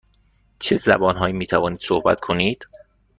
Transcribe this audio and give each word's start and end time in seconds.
چه 0.59 0.75
زبان 0.75 1.17
هایی 1.17 1.33
می 1.33 1.45
توانید 1.47 1.79
صحبت 1.79 2.19
کنید؟ 2.19 2.67